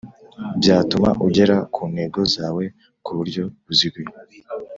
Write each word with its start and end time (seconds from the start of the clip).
Byatuma 0.59 1.09
ugera 1.27 1.57
ku 1.73 1.81
ntego 1.91 2.19
zawo 2.33 2.61
kuburyo 3.05 3.43
buziguye 3.65 4.11